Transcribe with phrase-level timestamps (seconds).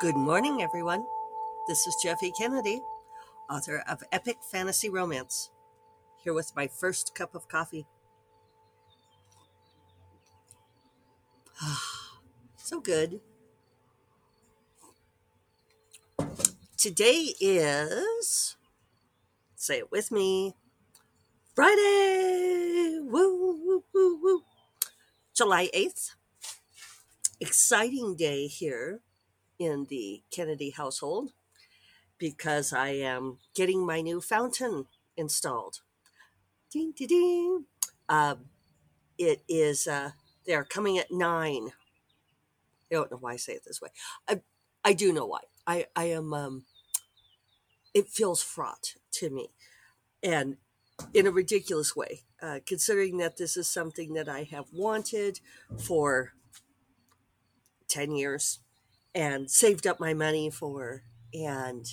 [0.00, 1.06] Good morning, everyone.
[1.68, 2.80] This is Jeffe Kennedy,
[3.48, 5.50] author of Epic Fantasy Romance,
[6.24, 7.86] here with my first cup of coffee.
[12.56, 13.20] so good.
[16.76, 18.56] Today is,
[19.54, 20.56] say it with me,
[21.54, 22.98] Friday!
[23.00, 24.42] Woo, woo, woo, woo.
[25.36, 26.16] July 8th.
[27.40, 29.00] Exciting day here
[29.58, 31.30] in the Kennedy household
[32.18, 34.86] because I am getting my new fountain
[35.16, 35.80] installed.
[36.70, 37.64] Ding, ding, ding.
[38.08, 38.46] Um,
[39.18, 40.10] it is, uh,
[40.46, 41.72] they're coming at nine.
[42.90, 43.90] I don't know why I say it this way.
[44.28, 44.40] I,
[44.84, 45.40] I do know why.
[45.66, 46.64] I, I am, um,
[47.94, 49.50] it feels fraught to me
[50.22, 50.56] and
[51.12, 55.40] in a ridiculous way, uh, considering that this is something that I have wanted
[55.78, 56.32] for
[57.88, 58.60] 10 years
[59.14, 61.86] and saved up my money for and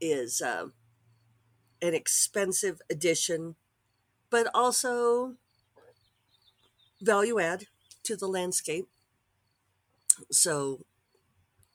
[0.00, 0.72] is um,
[1.82, 3.56] an expensive addition
[4.30, 5.36] but also
[7.00, 7.66] value add
[8.02, 8.88] to the landscape.
[10.30, 10.84] So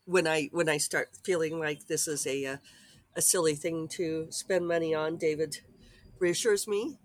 [0.05, 2.57] when i when i start feeling like this is a a, uh,
[3.15, 5.59] a silly thing to spend money on david
[6.19, 6.97] reassures me.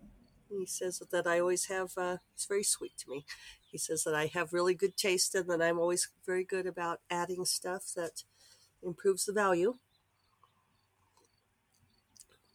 [0.50, 3.24] He says that i always have uh, it's very sweet to me
[3.74, 7.00] he says that I have really good taste and that I'm always very good about
[7.10, 8.22] adding stuff that
[8.84, 9.78] improves the value.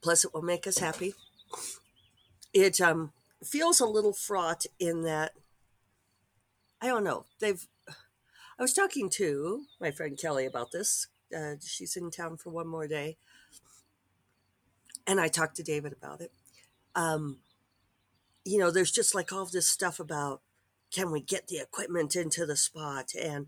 [0.02, 1.14] Plus, it will make us happy.
[2.54, 3.12] It um,
[3.44, 5.34] feels a little fraught in that,
[6.82, 7.68] I don't know, they've.
[8.58, 11.08] I was talking to my friend Kelly about this.
[11.38, 13.18] Uh, she's in town for one more day.
[15.06, 16.32] And I talked to David about it.
[16.96, 17.40] Um,
[18.46, 20.42] you know, there's just like all this stuff about
[20.92, 23.12] can we get the equipment into the spot?
[23.20, 23.48] And,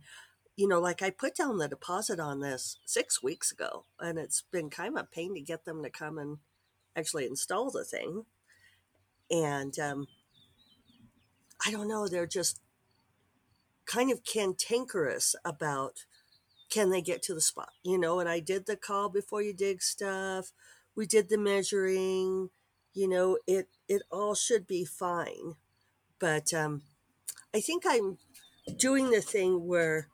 [0.56, 4.44] you know, like I put down the deposit on this six weeks ago, and it's
[4.52, 6.38] been kind of a pain to get them to come and
[6.96, 8.26] actually install the thing.
[9.30, 10.08] And um,
[11.66, 12.60] I don't know, they're just
[13.86, 16.06] kind of cantankerous about
[16.70, 18.20] can they get to the spot, you know?
[18.20, 20.52] And I did the call before you dig stuff.
[20.96, 22.50] We did the measuring,
[22.94, 25.56] you know, it it all should be fine.
[26.20, 26.84] But um,
[27.54, 28.18] I think I'm
[28.78, 30.08] doing the thing where,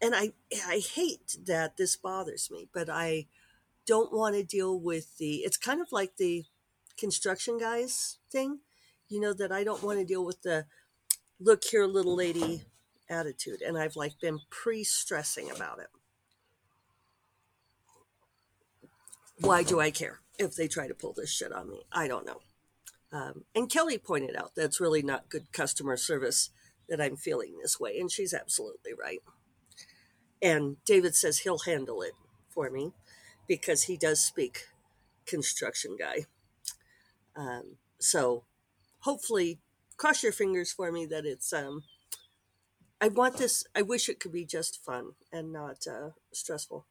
[0.00, 0.32] and I
[0.66, 3.26] I hate that this bothers me, but I
[3.86, 5.36] don't want to deal with the.
[5.38, 6.44] It's kind of like the
[6.98, 8.60] construction guys thing,
[9.08, 10.66] you know, that I don't want to deal with the
[11.40, 12.62] look here, little lady
[13.08, 15.88] attitude, and I've like been pre-stressing about it.
[19.40, 21.82] Why do I care if they try to pull this shit on me?
[21.92, 22.40] I don't know.
[23.12, 26.50] Um, and Kelly pointed out that's really not good customer service
[26.88, 27.98] that I'm feeling this way.
[27.98, 29.22] And she's absolutely right.
[30.42, 32.12] And David says he'll handle it
[32.48, 32.92] for me
[33.46, 34.66] because he does speak
[35.26, 36.26] construction guy.
[37.36, 38.44] Um, so
[39.00, 39.60] hopefully,
[39.96, 41.52] cross your fingers for me that it's.
[41.52, 41.84] Um,
[43.00, 43.64] I want this.
[43.76, 46.86] I wish it could be just fun and not uh, stressful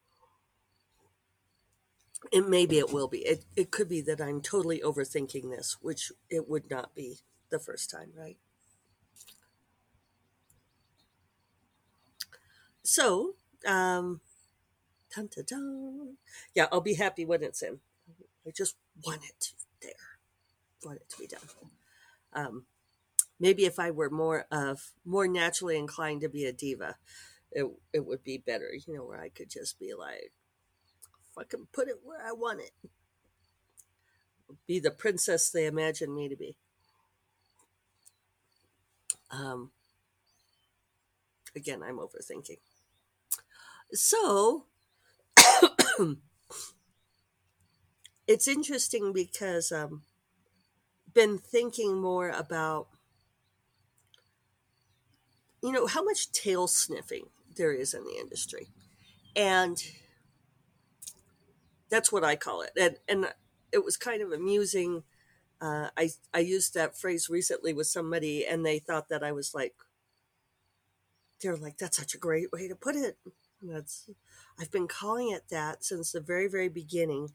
[2.33, 3.19] and maybe it will be.
[3.19, 7.19] It, it could be that I'm totally overthinking this, which it would not be
[7.49, 8.37] the first time, right?
[12.83, 13.35] So,
[13.65, 14.21] um,
[15.15, 16.17] dun, dun, dun.
[16.55, 17.79] yeah, I'll be happy when it's in.
[18.45, 19.51] I just want it
[19.81, 19.91] there,
[20.85, 21.41] want it to be done.
[22.33, 22.65] Um,
[23.39, 26.95] maybe if I were more of more naturally inclined to be a diva,
[27.51, 28.71] it it would be better.
[28.73, 30.31] You know, where I could just be like,
[31.39, 32.71] I can put it where I want it.
[34.65, 36.55] Be the princess they imagine me to be.
[39.29, 39.71] Um,
[41.55, 42.59] again, I'm overthinking.
[43.93, 44.65] So,
[48.27, 50.03] it's interesting because um,
[51.13, 52.87] been thinking more about
[55.63, 57.25] you know how much tail sniffing
[57.55, 58.67] there is in the industry
[59.35, 59.81] and
[61.89, 62.71] that's what I call it.
[62.79, 63.33] And and
[63.71, 65.03] it was kind of amusing.
[65.59, 69.53] Uh, I I used that phrase recently with somebody, and they thought that I was
[69.53, 69.73] like,
[71.41, 73.17] they're like, that's such a great way to put it.
[73.61, 74.09] And that's
[74.59, 77.29] I've been calling it that since the very very beginning,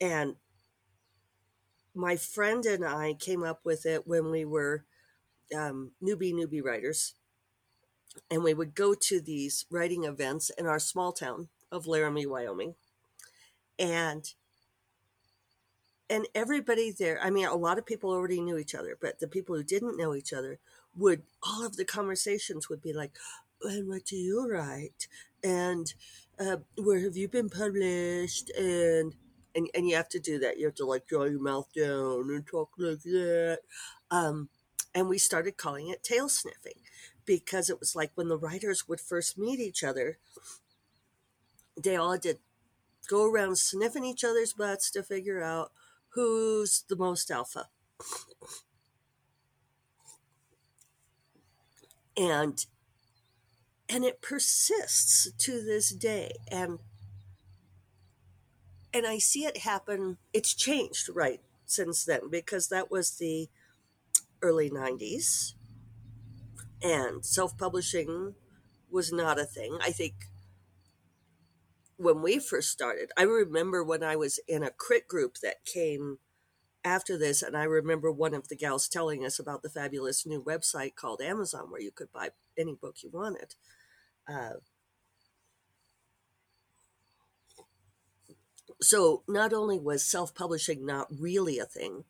[0.00, 0.36] and
[1.94, 4.84] my friend and I came up with it when we were
[5.56, 7.14] um, newbie newbie writers,
[8.30, 12.74] and we would go to these writing events in our small town of Laramie, Wyoming
[13.78, 14.34] and
[16.08, 19.28] and everybody there i mean a lot of people already knew each other but the
[19.28, 20.58] people who didn't know each other
[20.96, 23.12] would all of the conversations would be like
[23.62, 25.08] and what do you write?
[25.42, 25.92] And
[26.38, 28.50] uh, where have you been published?
[28.50, 29.14] And
[29.54, 30.58] and and you have to do that.
[30.58, 33.60] You have to like draw your mouth down and talk like that.
[34.10, 34.48] Um,
[34.94, 36.80] and we started calling it tail sniffing
[37.24, 40.18] because it was like when the writers would first meet each other,
[41.80, 42.38] they all did
[43.06, 45.72] go around sniffing each other's butts to figure out
[46.10, 47.68] who's the most alpha.
[52.16, 52.64] And
[53.88, 56.78] and it persists to this day and
[58.92, 63.48] and I see it happen it's changed right since then because that was the
[64.42, 65.54] early 90s
[66.82, 68.34] and self-publishing
[68.90, 69.78] was not a thing.
[69.82, 70.14] I think
[71.96, 76.18] when we first started, I remember when I was in a crit group that came
[76.84, 80.42] after this, and I remember one of the gals telling us about the fabulous new
[80.42, 83.54] website called Amazon where you could buy any book you wanted.
[84.28, 84.54] Uh,
[88.80, 92.04] so not only was self-publishing not really a thing,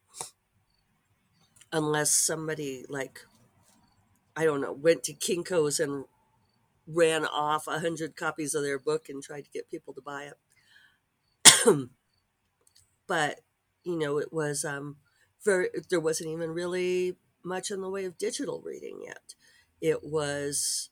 [1.73, 3.21] unless somebody like
[4.37, 6.05] I don't know went to Kinko's and
[6.87, 10.31] ran off a hundred copies of their book and tried to get people to buy
[11.65, 11.88] it.
[13.06, 13.41] but
[13.85, 14.97] you know, it was um,
[15.44, 15.69] very.
[15.88, 19.35] There wasn't even really much in the way of digital reading yet.
[19.81, 20.91] It was,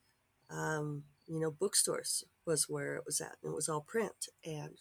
[0.48, 4.76] um, you know, bookstores was where it was at, and it was all print and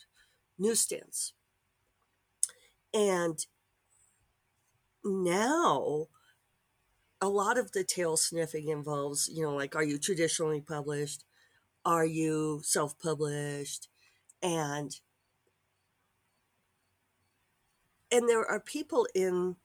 [0.59, 1.33] newsstands.
[2.93, 3.39] And
[5.03, 6.07] now
[7.23, 11.23] a lot of the tail sniffing involves, you know, like, are you traditionally published?
[11.85, 13.87] Are you self published?
[14.41, 14.99] And
[18.11, 19.55] and there are people in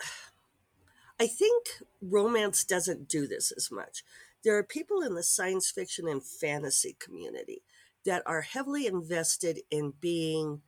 [1.20, 1.68] I think
[2.02, 4.02] romance doesn't do this as much.
[4.42, 7.62] There are people in the science fiction and fantasy community
[8.04, 10.62] that are heavily invested in being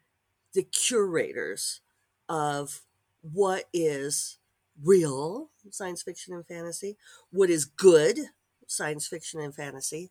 [0.55, 1.81] the curators
[2.29, 2.83] of
[3.23, 4.39] what is
[4.83, 6.97] real science fiction and fantasy,
[7.31, 8.19] what is good
[8.67, 10.11] science fiction and fantasy,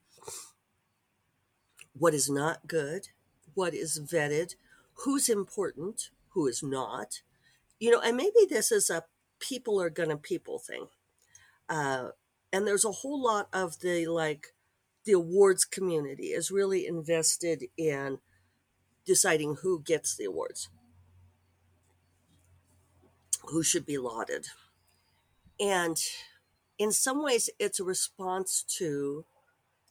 [1.94, 3.08] what is not good,
[3.54, 4.56] what is vetted,
[5.04, 7.22] who's important, who is not.
[7.80, 9.04] You know, and maybe this is a
[9.40, 10.88] people are gonna people thing.
[11.68, 12.10] Uh,
[12.52, 14.54] and there's a whole lot of the like
[15.06, 18.20] the awards community is really invested in
[19.06, 20.70] deciding who gets the awards
[23.50, 24.48] who should be lauded.
[25.60, 25.98] And
[26.78, 29.26] in some ways, it's a response to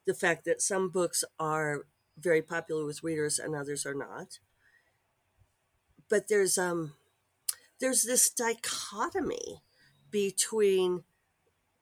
[0.07, 1.87] the fact that some books are
[2.19, 4.39] very popular with readers and others are not.
[6.09, 6.93] But there's um
[7.81, 9.63] there's this dichotomy
[10.11, 11.05] between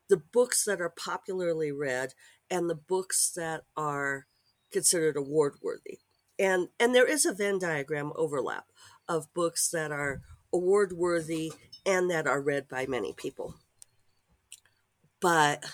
[0.08, 2.14] the books that are popularly read
[2.50, 4.26] and the books that are
[4.72, 5.98] considered award worthy.
[6.38, 8.66] And and there is a Venn diagram overlap
[9.08, 10.22] of books that are
[10.52, 11.52] award worthy
[11.86, 13.54] and that are read by many people.
[15.20, 15.64] But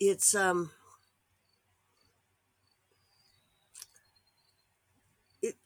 [0.00, 0.70] it's um
[5.42, 5.56] it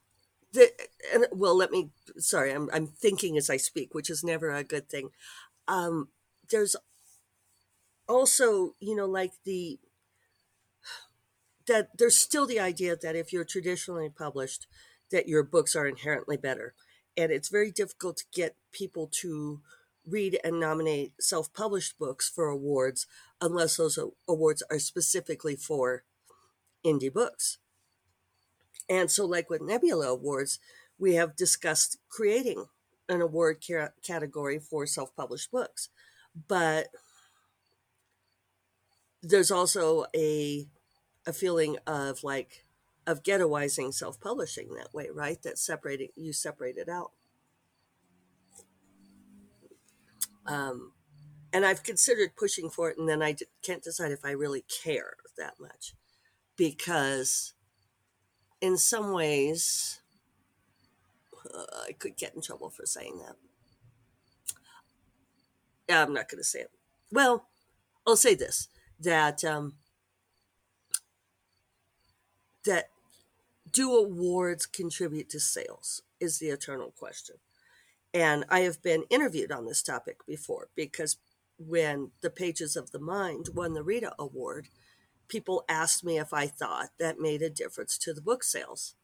[0.52, 0.70] the
[1.14, 4.64] and well let me sorry I'm I'm thinking as I speak which is never a
[4.64, 5.10] good thing.
[5.68, 6.08] Um
[6.50, 6.76] there's
[8.08, 9.78] also, you know, like the
[11.66, 14.66] that there's still the idea that if you're traditionally published
[15.12, 16.74] that your books are inherently better.
[17.16, 19.60] And it's very difficult to get people to
[20.06, 23.06] read and nominate self published books for awards
[23.40, 26.02] unless those awards are specifically for
[26.84, 27.58] indie books.
[28.88, 30.58] And so, like with Nebula Awards,
[30.98, 32.66] we have discussed creating
[33.08, 33.62] an award
[34.02, 35.88] category for self published books.
[36.48, 36.88] But
[39.22, 40.66] there's also a
[41.26, 42.64] a feeling of like
[43.06, 45.42] of ghettoizing self-publishing that way, right?
[45.42, 47.12] That separating you separate it out.
[50.46, 50.92] Um,
[51.52, 54.64] and I've considered pushing for it, and then I d- can't decide if I really
[54.82, 55.94] care that much
[56.56, 57.54] because,
[58.60, 60.00] in some ways,
[61.54, 63.36] uh, I could get in trouble for saying that.
[65.88, 66.70] Yeah, I'm not going to say it.
[67.10, 67.48] Well,
[68.06, 68.68] I'll say this:
[69.00, 69.74] that um,
[72.64, 72.90] that
[73.72, 77.36] do awards contribute to sales is the eternal question.
[78.14, 81.16] And I have been interviewed on this topic before because
[81.58, 84.68] when the Pages of the Mind won the Rita Award,
[85.28, 88.94] people asked me if I thought that made a difference to the book sales.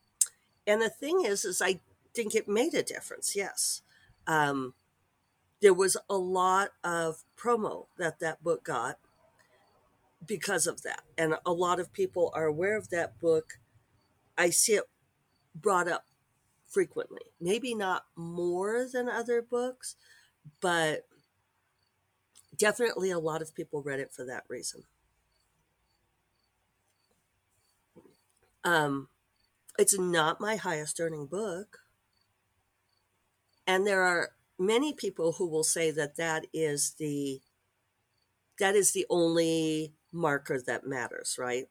[0.66, 1.80] And the thing is, is I
[2.14, 3.34] think it made a difference.
[3.34, 3.80] Yes,
[4.26, 4.74] um,
[5.60, 8.98] there was a lot of promo that that book got
[10.24, 11.02] because of that.
[11.16, 13.58] And a lot of people are aware of that book.
[14.38, 14.84] I see it
[15.54, 16.06] brought up
[16.68, 17.22] frequently.
[17.40, 19.96] Maybe not more than other books,
[20.60, 21.06] but
[22.56, 24.84] definitely a lot of people read it for that reason.
[28.64, 29.08] Um,
[29.78, 31.80] it's not my highest earning book.
[33.68, 37.40] And there are many people who will say that that is the
[38.58, 41.68] that is the only marker that matters, right?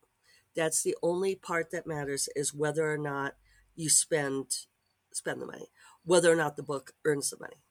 [0.58, 3.36] That's the only part that matters is whether or not
[3.76, 4.66] you spend
[5.14, 5.70] spend the money,
[6.04, 7.62] whether or not the book earns the money.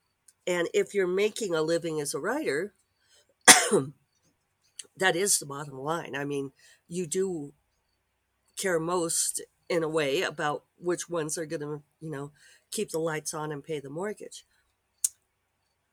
[0.46, 2.74] And if you're making a living as a writer,
[4.96, 6.14] that is the bottom line.
[6.14, 6.52] I mean,
[6.88, 7.52] you do
[8.56, 12.30] care most in a way about which ones are going to, you know,
[12.70, 14.44] keep the lights on and pay the mortgage.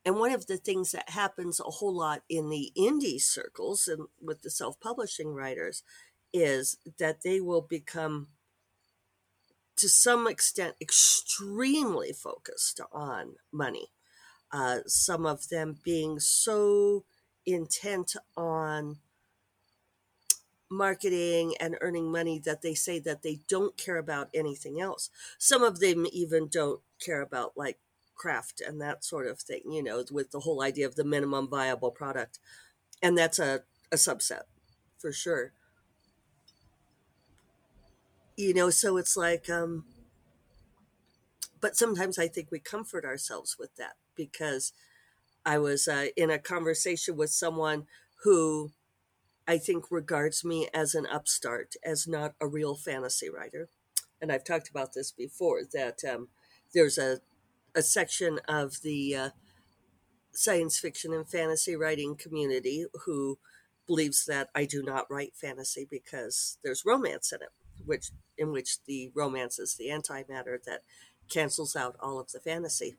[0.06, 4.08] And one of the things that happens a whole lot in the indie circles and
[4.22, 5.82] with the self publishing writers
[6.34, 8.28] is that they will become,
[9.78, 13.88] to some extent, extremely focused on money.
[14.52, 17.06] Uh, some of them being so
[17.46, 18.98] intent on
[20.70, 25.10] marketing and earning money that they say that they don't care about anything else.
[25.38, 27.78] Some of them even don't care about like
[28.16, 31.48] craft and that sort of thing, you know, with the whole idea of the minimum
[31.48, 32.40] viable product.
[33.02, 33.62] And that's a,
[33.92, 34.44] a subset
[34.98, 35.54] for sure.
[38.36, 39.86] You know, so it's like, um,
[41.62, 44.74] but sometimes I think we comfort ourselves with that because
[45.46, 47.86] I was uh, in a conversation with someone
[48.24, 48.72] who
[49.48, 53.70] I think regards me as an upstart, as not a real fantasy writer.
[54.22, 56.30] And I've talked about this before that um,
[56.74, 57.20] there's a,
[57.76, 59.30] a section of the uh,
[60.34, 63.38] science fiction and fantasy writing community who
[63.86, 67.50] believes that I do not write fantasy because there's romance in it,
[67.86, 70.82] which in which the romance is the antimatter that
[71.30, 72.96] cancels out all of the fantasy.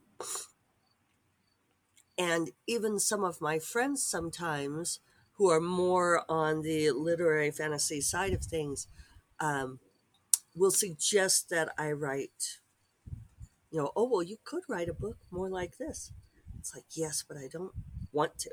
[2.17, 5.00] And even some of my friends sometimes
[5.33, 8.87] who are more on the literary fantasy side of things
[9.41, 9.81] um,
[10.55, 12.59] will suggest that I write,
[13.71, 16.12] you know, oh, well, you could write a book more like this.
[16.59, 17.73] It's like, yes, but I don't
[18.12, 18.50] want to.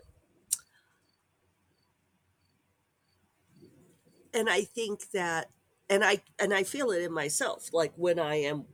[4.33, 5.49] And I think that,
[5.91, 8.65] and I and I feel it in myself, like when I am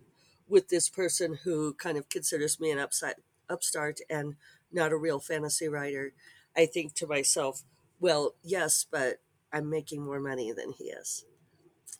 [0.47, 3.15] with this person who kind of considers me an upside
[3.49, 4.35] upstart and
[4.71, 6.13] not a real fantasy writer,
[6.55, 7.63] I think to myself,
[7.99, 9.15] well, yes, but
[9.51, 11.25] I'm making more money than he is,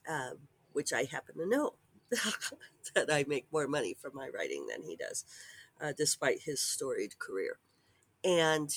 [0.08, 0.38] um,
[0.74, 1.74] which I happen to know
[2.96, 5.26] that I make more money from my writing than he does,
[5.82, 7.58] uh, despite his storied career.
[8.24, 8.70] And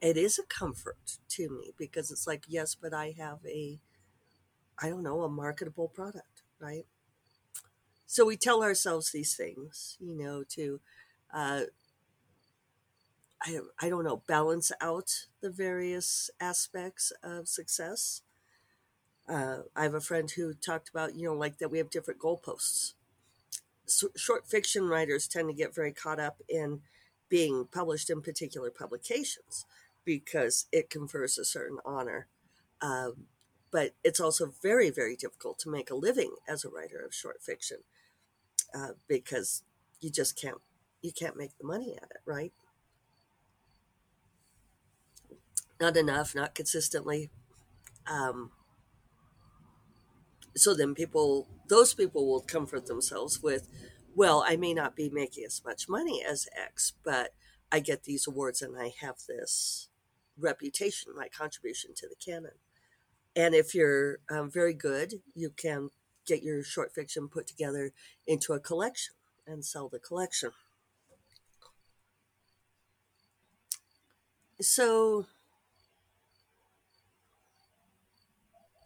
[0.00, 3.80] it is a comfort to me because it's like, yes, but I have a,
[4.80, 6.86] I don't know, a marketable product, right?
[8.06, 10.80] So we tell ourselves these things, you know, to
[11.32, 11.62] uh,
[13.42, 18.22] I, I don't know, balance out the various aspects of success.
[19.28, 22.20] Uh, I have a friend who talked about, you know, like that we have different
[22.20, 22.94] goalposts.
[23.84, 26.80] So short fiction writers tend to get very caught up in
[27.28, 29.64] being published in particular publications
[30.04, 32.28] because it confers a certain honor.
[32.80, 33.26] Um,
[33.76, 37.42] but it's also very, very difficult to make a living as a writer of short
[37.42, 37.78] fiction
[38.74, 39.62] uh, because
[40.00, 40.62] you just can't
[41.02, 42.52] you can't make the money at it, right?
[45.80, 47.30] not enough, not consistently.
[48.06, 48.50] Um,
[50.54, 53.68] so then people, those people will comfort themselves with,
[54.14, 57.34] well, I may not be making as much money as X, but
[57.70, 59.88] I get these awards and I have this
[60.38, 62.52] reputation, my contribution to the canon.
[63.36, 65.90] And if you're um, very good, you can
[66.26, 67.92] get your short fiction put together
[68.26, 69.14] into a collection
[69.46, 70.50] and sell the collection.
[74.58, 75.26] So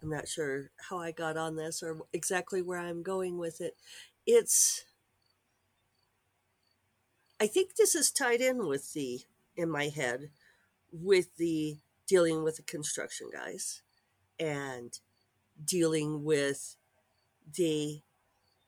[0.03, 3.77] I'm not sure how I got on this or exactly where I'm going with it.
[4.27, 4.83] It's,
[7.39, 9.21] I think this is tied in with the,
[9.55, 10.29] in my head,
[10.91, 13.81] with the dealing with the construction guys
[14.41, 14.99] and
[15.63, 16.75] dealing with
[17.55, 18.01] the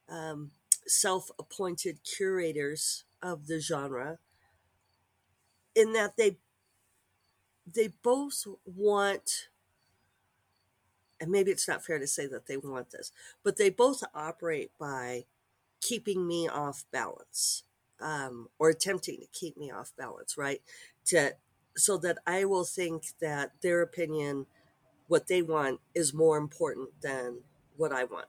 [0.09, 0.51] um,
[0.87, 4.19] self appointed curators of the genre,
[5.75, 6.37] in that they,
[7.65, 9.47] they both want
[11.23, 13.11] and maybe it's not fair to say that they want this,
[13.43, 15.23] but they both operate by
[15.81, 17.63] keeping me off balance
[18.01, 20.61] um, or attempting to keep me off balance, right?
[21.05, 21.33] To
[21.77, 24.47] so that I will think that their opinion,
[25.13, 27.37] what they want, is more important than
[27.77, 28.25] what I want.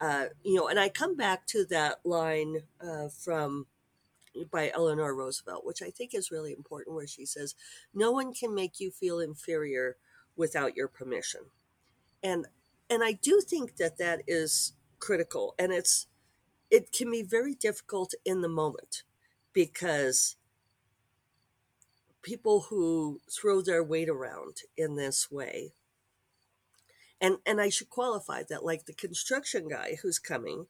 [0.00, 3.66] Uh, you know, and I come back to that line uh, from
[4.48, 7.56] by Eleanor Roosevelt, which I think is really important, where she says,
[7.92, 9.96] "No one can make you feel inferior
[10.36, 11.40] without your permission,"
[12.22, 12.46] and
[12.88, 16.06] and I do think that that is critical, and it's
[16.70, 19.02] it can be very difficult in the moment
[19.52, 20.36] because
[22.22, 25.72] people who throw their weight around in this way
[27.24, 30.66] and and I should qualify that like the construction guy who's coming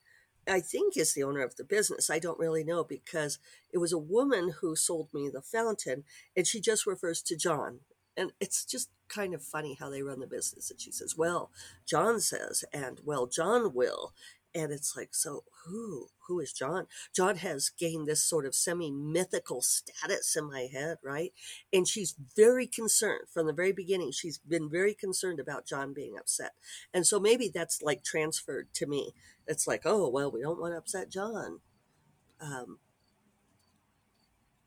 [0.47, 2.11] I think is the owner of the business.
[2.11, 3.39] I don't really know because
[3.73, 6.05] it was a woman who sold me the fountain
[6.37, 7.81] and she just refers to John.
[8.17, 10.71] And it's just kind of funny how they run the business.
[10.71, 11.51] And she says, Well,
[11.87, 14.13] John says, and well, John will.
[14.55, 16.09] And it's like, so who?
[16.29, 16.87] Who is John?
[17.15, 21.33] John has gained this sort of semi mythical status in my head, right?
[21.73, 24.13] And she's very concerned from the very beginning.
[24.13, 26.53] She's been very concerned about John being upset.
[26.93, 29.13] And so maybe that's like transferred to me.
[29.47, 31.61] It's like, oh, well, we don't want to upset John.
[32.41, 32.79] Um,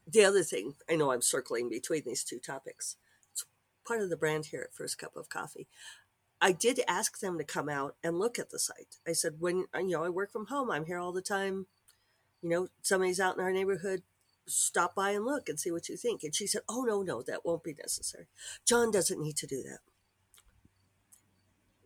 [0.05, 2.97] the other thing, I know I'm circling between these two topics.
[3.31, 3.45] It's
[3.85, 5.67] part of the brand here at First Cup of Coffee.
[6.39, 8.97] I did ask them to come out and look at the site.
[9.07, 11.65] I said, when you know, I work from home, I'm here all the time.
[12.41, 14.03] You know, somebody's out in our neighborhood,
[14.45, 16.23] stop by and look and see what you think.
[16.23, 18.27] And she said, Oh, no, no, that won't be necessary.
[18.65, 19.79] John doesn't need to do that.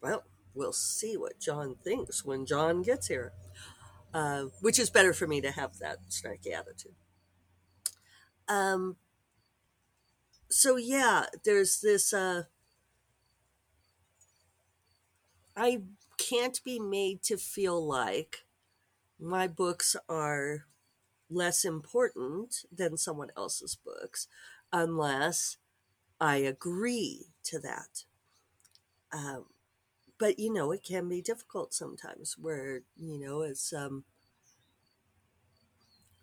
[0.01, 3.31] Well, we'll see what John thinks when John gets here,
[4.13, 6.96] uh, which is better for me to have that snarky attitude.
[8.50, 8.98] Um,
[10.50, 12.13] so, yeah, there's this.
[12.13, 12.43] Uh,
[15.55, 15.81] I
[16.17, 18.46] can't be made to feel like
[19.20, 20.65] my books are
[21.29, 24.27] less important than someone else's books
[24.72, 25.58] unless
[26.20, 28.03] I agree to that.
[29.12, 29.46] Um,
[30.18, 34.05] but you know, it can be difficult sometimes where, you know, it's um,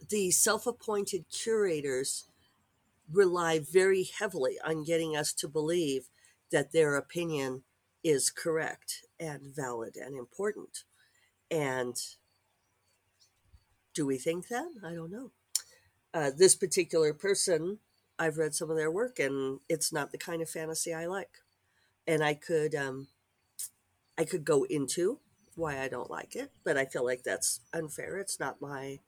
[0.09, 2.29] the self appointed curators
[3.12, 6.09] rely very heavily on getting us to believe
[6.51, 7.62] that their opinion
[8.05, 10.85] is correct and valid and important.
[11.51, 11.97] And
[13.95, 14.69] do we think that?
[14.85, 15.33] I don't know.
[16.15, 17.79] Uh, this particular person,
[18.19, 21.43] I've read some of their work, and it's not the kind of fantasy I like.
[22.07, 23.09] And I could, um,
[24.17, 25.19] I could go into
[25.55, 28.19] why I don't like it, but I feel like that's unfair.
[28.19, 29.01] It's not my,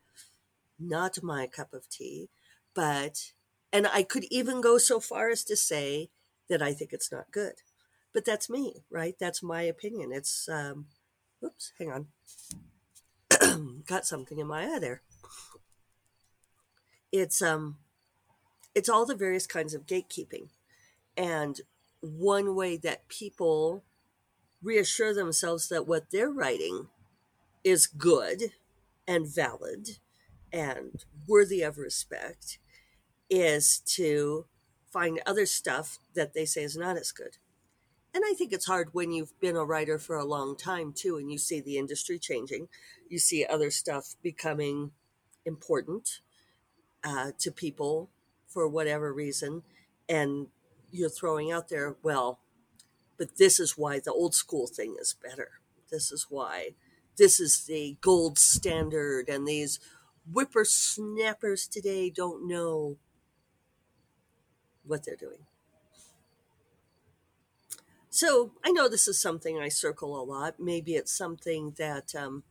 [0.79, 2.29] not my cup of tea.
[2.75, 3.33] But,
[3.73, 6.11] and I could even go so far as to say
[6.49, 7.55] that I think it's not good
[8.13, 9.15] but that's me, right?
[9.19, 10.13] That's my opinion.
[10.13, 10.87] It's, um,
[11.45, 12.07] oops, hang on.
[13.87, 15.03] Got something in my eye there.
[17.13, 17.77] It's, um,
[18.75, 20.49] it's all the various kinds of gatekeeping.
[21.17, 21.61] And
[22.01, 23.85] one way that people
[24.63, 26.89] reassure themselves that what they're writing
[27.65, 28.53] is good
[29.07, 29.99] and valid
[30.53, 32.59] and worthy of respect
[33.29, 34.47] is to
[34.93, 37.37] find other stuff that they say is not as good
[38.15, 41.17] and I think it's hard when you've been a writer for a long time too,
[41.17, 42.69] and you see the industry changing.
[43.09, 44.93] You see other stuff becoming
[45.45, 46.21] important
[47.05, 48.11] uh, to people
[48.47, 49.63] for whatever reason,
[50.09, 50.49] and
[50.91, 52.41] you're throwing out there, well,
[53.17, 55.51] but this is why the old school thing is better.
[55.91, 56.71] This is why
[57.17, 59.79] this is the gold standard, and these
[60.31, 62.97] whippersnappers today don't know
[64.85, 65.47] what they're doing.
[68.21, 70.61] So I know this is something I circle a lot.
[70.61, 72.43] Maybe it's something that um,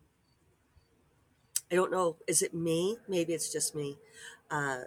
[1.71, 2.17] I don't know.
[2.27, 2.97] Is it me?
[3.07, 3.99] Maybe it's just me,
[4.49, 4.85] uh,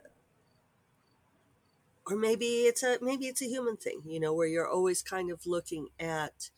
[2.04, 4.02] or maybe it's a maybe it's a human thing.
[4.04, 6.50] You know, where you're always kind of looking at.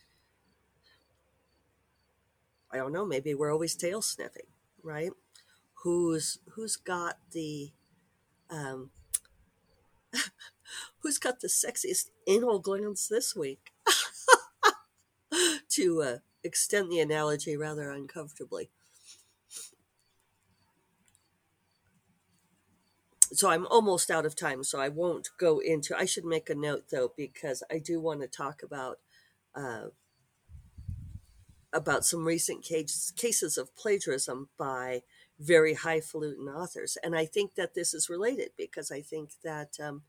[2.72, 3.04] I don't know.
[3.04, 4.46] Maybe we're always tail sniffing,
[4.82, 5.12] right?
[5.82, 7.72] Who's who's got the
[8.48, 8.88] um,
[11.00, 13.73] who's got the sexiest anal glands this week?
[15.74, 18.70] To uh, extend the analogy rather uncomfortably.
[23.32, 25.96] So I'm almost out of time, so I won't go into.
[25.96, 28.98] I should make a note though, because I do want to talk about
[29.56, 29.87] uh,
[31.72, 35.02] about some recent case, cases of plagiarism by
[35.40, 40.02] very highfalutin authors, and I think that this is related because I think that um,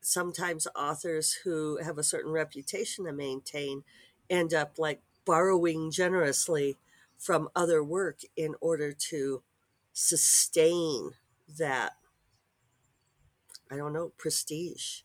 [0.00, 3.84] sometimes authors who have a certain reputation to maintain
[4.30, 6.76] end up like borrowing generously
[7.18, 9.42] from other work in order to
[9.92, 11.12] sustain
[11.58, 11.92] that
[13.70, 15.00] I don't know, prestige.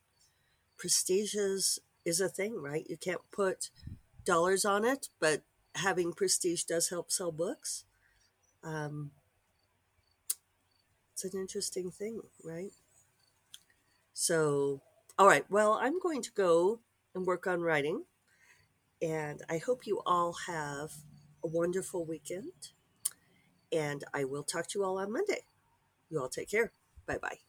[0.78, 2.86] Prestige is, is a thing, right?
[2.90, 3.70] You can't put
[4.26, 5.42] dollars on it, but
[5.76, 7.86] having prestige does help sell books.
[8.64, 9.12] Um,
[11.14, 12.72] it's an interesting thing, right?
[14.14, 14.82] So,
[15.18, 16.80] all right, well, I'm going to go
[17.16, 18.04] and work on writing,
[19.02, 20.92] and I hope you all have
[21.44, 22.52] a wonderful weekend.
[23.72, 25.44] And I will talk to you all on Monday.
[26.10, 26.72] You all take care.
[27.06, 27.49] Bye bye.